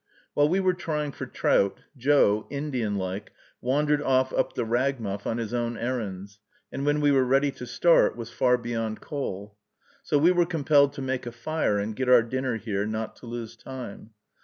While 0.33 0.49
we 0.49 0.59
were 0.59 0.73
trying 0.73 1.11
for 1.11 1.27
trout, 1.27 1.81
Joe, 1.95 2.47
Indian 2.49 2.95
like, 2.95 3.33
wandered 3.61 4.01
off 4.01 4.33
up 4.33 4.53
the 4.55 4.65
Ragmuff 4.65 5.27
on 5.27 5.37
his 5.37 5.53
own 5.53 5.77
errands, 5.77 6.39
and 6.71 6.87
when 6.87 7.01
we 7.01 7.11
were 7.11 7.23
ready 7.23 7.51
to 7.51 7.67
start 7.67 8.15
was 8.17 8.31
far 8.31 8.57
beyond 8.57 8.99
call. 8.99 9.57
So 10.01 10.17
we 10.17 10.31
were 10.31 10.47
compelled 10.47 10.93
to 10.93 11.03
make 11.03 11.27
a 11.27 11.31
fire 11.31 11.77
and 11.77 11.95
get 11.95 12.09
our 12.09 12.23
dinner 12.23 12.57
here, 12.57 12.87
not 12.87 13.15
to 13.17 13.27
lose 13.27 13.55
time. 13.55 14.09